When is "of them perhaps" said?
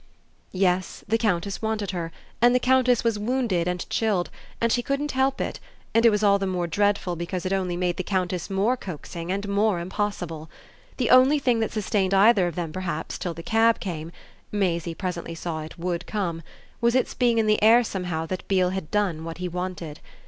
12.47-13.19